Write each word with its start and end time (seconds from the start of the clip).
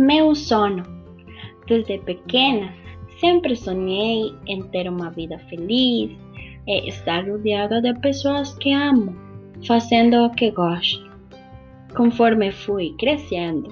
Meu 0.00 0.34
sono. 0.34 0.82
Desde 1.66 1.98
pequena, 1.98 2.72
sempre 3.18 3.54
sonhei 3.54 4.34
em 4.46 4.62
ter 4.62 4.88
uma 4.88 5.10
vida 5.10 5.38
feliz 5.40 6.10
e 6.66 6.88
estar 6.88 7.28
rodeada 7.28 7.82
de 7.82 7.92
pessoas 8.00 8.54
que 8.54 8.72
amo, 8.72 9.14
fazendo 9.66 10.24
o 10.24 10.30
que 10.30 10.52
gosto. 10.52 11.06
Conforme 11.94 12.50
fui 12.50 12.94
crescendo, 12.98 13.70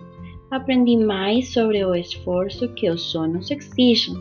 aprendi 0.51 0.99
mais 0.99 1.51
sobre 1.51 1.83
o 1.83 1.95
esforço 1.95 2.69
que 2.75 2.91
os 2.91 3.01
sonhos 3.01 3.51
exigem. 3.51 4.15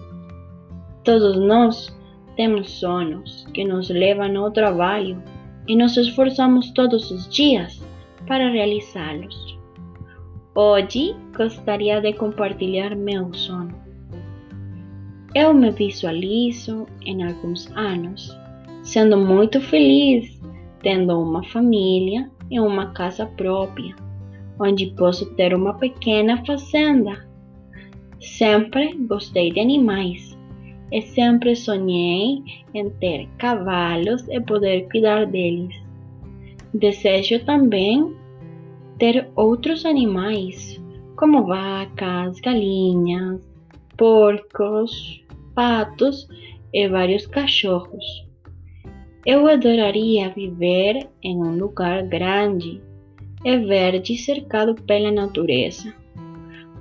Todos 1.04 1.38
nós 1.38 1.94
temos 2.38 2.72
sonhos 2.72 3.46
que 3.54 3.66
nos 3.66 3.90
levam 3.90 4.38
ao 4.38 4.50
trabalho 4.50 5.22
e 5.68 5.76
nos 5.76 5.98
esforçamos 5.98 6.72
todos 6.72 7.12
os 7.12 7.28
dias 7.28 7.86
para 8.26 8.50
realizá-los. 8.50 9.57
Hoje 10.60 11.16
gostaria 11.38 12.02
de 12.02 12.14
compartilhar 12.14 12.96
meu 12.96 13.32
sono. 13.32 13.80
Eu 15.36 15.54
me 15.54 15.70
visualizo 15.70 16.88
em 17.06 17.24
alguns 17.24 17.70
anos 17.78 18.36
sendo 18.82 19.18
muito 19.18 19.62
feliz, 19.62 20.42
tendo 20.82 21.22
uma 21.22 21.44
família 21.44 22.28
e 22.50 22.60
uma 22.60 22.88
casa 22.94 23.28
própria, 23.28 23.96
onde 24.60 24.88
posso 24.98 25.32
ter 25.36 25.54
uma 25.54 25.76
pequena 25.76 26.44
fazenda. 26.44 27.24
Sempre 28.20 28.96
gostei 28.96 29.52
de 29.52 29.60
animais 29.60 30.36
e 30.92 31.04
sempre 31.04 31.56
sonhei 31.56 32.42
em 32.74 32.90
ter 33.00 33.30
cavalos 33.38 34.28
e 34.28 34.42
poder 34.42 34.90
cuidar 34.90 35.28
deles. 35.28 35.80
Desejo 36.74 37.46
também 37.46 38.18
ter 38.98 39.30
outros 39.36 39.86
animais, 39.86 40.82
como 41.16 41.46
vacas, 41.46 42.40
galinhas, 42.40 43.42
porcos, 43.98 45.24
patos 45.54 46.28
e 46.74 46.88
vários 46.88 47.26
cachorros. 47.28 48.26
Eu 49.26 49.48
adoraria 49.48 50.30
viver 50.30 51.10
em 51.22 51.38
um 51.38 51.58
lugar 51.58 52.04
grande 52.08 52.82
e 53.44 53.58
verde 53.58 54.18
cercado 54.18 54.76
pela 54.84 55.12
natureza. 55.12 55.94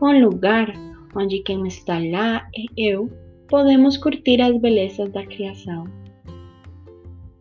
Um 0.00 0.20
lugar 0.22 0.72
onde 1.14 1.40
quem 1.40 1.66
está 1.66 1.98
lá 1.98 2.46
e 2.54 2.66
eu 2.76 3.10
podemos 3.48 3.96
curtir 3.96 4.40
as 4.40 4.56
belezas 4.60 5.10
da 5.10 5.24
criação. 5.24 5.84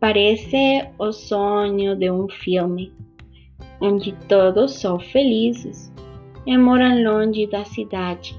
Parece 0.00 0.88
o 0.98 1.12
sonho 1.12 1.96
de 1.96 2.10
um 2.10 2.28
filme, 2.28 2.92
onde 3.80 4.12
todos 4.28 4.74
são 4.74 4.98
felizes 4.98 5.92
e 6.46 6.56
moram 6.56 7.02
longe 7.02 7.46
da 7.46 7.64
cidade. 7.64 8.38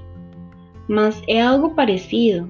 Mas 0.88 1.22
é 1.28 1.42
algo 1.42 1.74
parecido. 1.74 2.48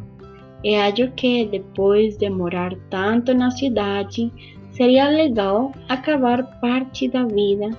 E 0.63 0.75
acho 0.75 1.11
que 1.13 1.45
depois 1.47 2.17
de 2.17 2.29
morar 2.29 2.75
tanto 2.91 3.33
na 3.35 3.51
cidade, 3.51 4.33
seria 4.71 5.09
legal 5.09 5.73
acabar 5.89 6.43
parte 6.61 7.09
da 7.09 7.25
vida 7.25 7.71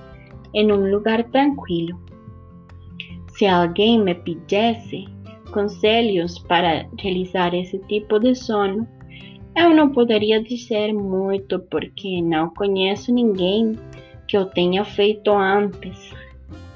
em 0.54 0.72
um 0.72 0.90
lugar 0.90 1.24
tranquilo. 1.24 1.98
Se 3.28 3.46
alguém 3.46 4.02
me 4.02 4.14
pedisse 4.14 5.06
conselhos 5.50 6.38
para 6.40 6.86
realizar 6.98 7.54
esse 7.54 7.78
tipo 7.80 8.18
de 8.18 8.34
sono, 8.34 8.86
eu 9.56 9.74
não 9.74 9.90
poderia 9.90 10.42
dizer 10.42 10.92
muito 10.92 11.58
porque 11.70 12.22
não 12.22 12.50
conheço 12.50 13.12
ninguém 13.12 13.76
que 14.30 14.36
eu 14.36 14.46
tenha 14.46 14.84
feito 14.84 15.32
antes, 15.32 16.14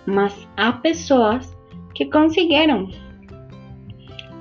mas 0.04 0.48
há 0.56 0.72
pessoas 0.72 1.56
que 1.94 2.06
conseguiram. 2.06 2.90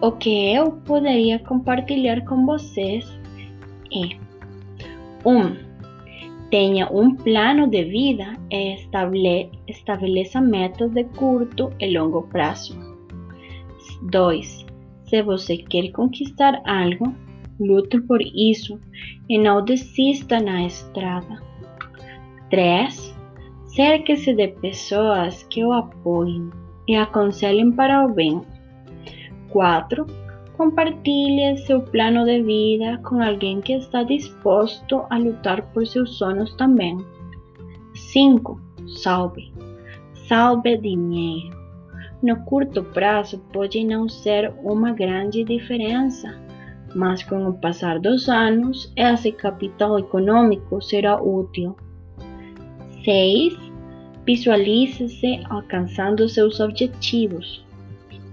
O 0.01 0.11
que 0.13 0.51
eu 0.51 0.71
poderia 0.83 1.37
compartilhar 1.37 2.25
com 2.25 2.43
vocês 2.43 3.07
é: 3.93 4.17
1. 5.23 5.29
Um, 5.29 5.55
tenha 6.49 6.91
um 6.91 7.15
plano 7.15 7.67
de 7.67 7.83
vida 7.83 8.33
e 8.51 8.75
estabeleça 9.67 10.41
metas 10.41 10.91
de 10.91 11.03
curto 11.03 11.71
e 11.79 11.95
longo 11.95 12.23
prazo. 12.23 12.75
2. 14.09 14.65
Se 15.05 15.21
você 15.21 15.57
quer 15.57 15.91
conquistar 15.91 16.59
algo, 16.65 17.13
lute 17.59 18.01
por 18.01 18.21
isso 18.21 18.79
e 19.29 19.37
não 19.37 19.63
desista 19.63 20.39
na 20.39 20.65
estrada. 20.65 21.52
3. 22.53 23.15
Cerque-se 23.65 24.31
de 24.35 24.49
pessoas 24.49 25.41
que 25.49 25.65
o 25.65 25.73
apoiem 25.73 26.51
e 26.87 26.95
aconselhem 26.95 27.71
para 27.71 28.05
o 28.05 28.13
bem. 28.13 28.43
4. 29.49 30.05
Compartilhe 30.55 31.57
seu 31.65 31.81
plano 31.81 32.23
de 32.25 32.43
vida 32.43 32.99
com 32.99 33.23
alguém 33.23 33.59
que 33.59 33.73
está 33.73 34.03
disposto 34.03 35.03
a 35.09 35.17
lutar 35.17 35.63
por 35.73 35.87
seus 35.87 36.15
sonhos 36.15 36.53
também. 36.53 36.95
5. 37.95 38.61
Salve. 39.01 39.51
Salve 40.27 40.77
dinheiro 40.77 41.63
no 42.21 42.37
curto 42.45 42.83
prazo 42.83 43.37
pode 43.51 43.83
não 43.83 44.07
ser 44.07 44.53
uma 44.63 44.93
grande 44.93 45.43
diferença, 45.43 46.39
mas 46.95 47.21
com 47.21 47.47
o 47.47 47.53
passar 47.53 47.99
dos 47.99 48.29
anos, 48.29 48.93
esse 48.95 49.29
capital 49.31 49.99
econômico 49.99 50.81
será 50.81 51.21
útil. 51.21 51.75
6. 53.03 53.57
Visualize-se 54.25 55.41
alcançando 55.49 56.27
seus 56.29 56.59
objetivos. 56.59 57.65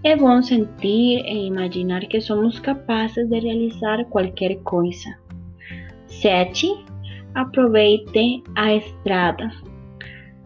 É 0.04 0.16
bom 0.16 0.41
sentir 0.41 1.25
e 1.26 1.47
imaginar 1.47 2.00
que 2.06 2.20
somos 2.20 2.58
capazes 2.58 3.28
de 3.28 3.38
realizar 3.41 4.04
qualquer 4.06 4.56
coisa. 4.62 5.19
7. 6.06 6.72
Aproveite 7.34 8.42
a 8.56 8.75
estrada. 8.75 9.50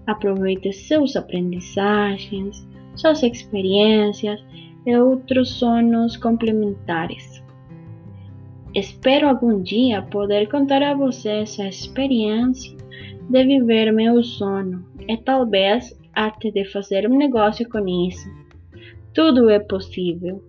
Aproveite 0.07 0.73
seus 0.73 1.15
aprendizagens, 1.17 2.67
suas 2.97 3.23
experiências 3.23 4.43
e 4.87 4.97
outros 4.97 5.51
sonhos 5.51 6.17
complementares. 6.17 7.43
Espero 8.75 9.29
algum 9.29 9.63
dia 9.63 10.03
poder 10.03 10.49
contar 10.49 10.83
a 10.83 10.95
você 10.95 11.29
essa 11.29 11.69
experiência 11.69 12.84
de 13.29 13.45
viver 13.45 13.93
meu 13.93 14.23
sono 14.23 14.85
e 15.09 15.17
talvez 15.17 15.99
até 16.13 16.51
de 16.51 16.65
fazer 16.65 17.11
um 17.11 17.17
negócio 17.17 17.69
com 17.69 17.87
isso. 17.87 18.29
Tudo 19.13 19.49
é 19.51 19.59
possível. 19.59 20.43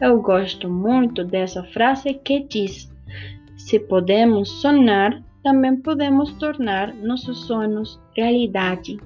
Eu 0.00 0.20
gosto 0.20 0.68
muito 0.68 1.24
dessa 1.24 1.62
frase 1.64 2.14
que 2.14 2.44
diz: 2.44 2.90
se 3.56 3.78
podemos 3.78 4.48
sonhar, 4.60 5.22
também 5.42 5.76
podemos 5.76 6.32
tornar 6.34 6.94
nossos 6.94 7.46
sonhos 7.46 8.00
realidade. 8.16 8.98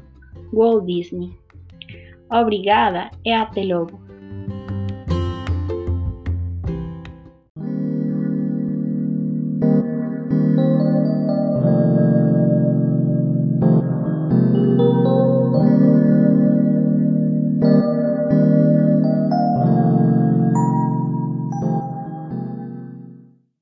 Walt 0.53 0.85
Disney. 0.87 1.31
Obrigada 2.31 3.11
e 3.25 3.33
até 3.33 3.63
logo. 3.65 4.12